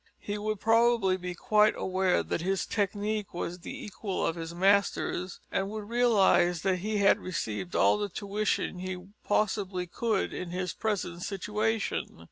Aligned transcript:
He 0.17 0.39
would 0.39 0.59
probably 0.59 1.15
be 1.15 1.35
quite 1.35 1.75
aware 1.77 2.23
that 2.23 2.41
his 2.41 2.65
technique 2.65 3.35
was 3.35 3.59
the 3.59 3.85
equal 3.85 4.25
of 4.25 4.35
his 4.35 4.51
master's, 4.55 5.39
and 5.51 5.69
would 5.69 5.89
realise 5.89 6.61
that 6.63 6.77
he 6.77 6.97
had 6.97 7.19
received 7.19 7.75
all 7.75 7.99
the 7.99 8.09
tuition 8.09 8.79
he 8.79 8.97
possibly 9.23 9.85
could 9.85 10.33
in 10.33 10.49
his 10.49 10.73
present 10.73 11.21
situation. 11.21 12.19